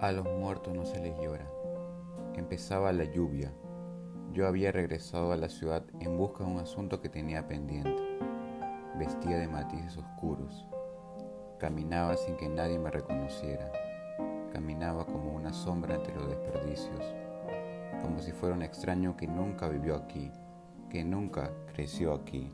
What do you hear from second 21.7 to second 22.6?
creció aquí.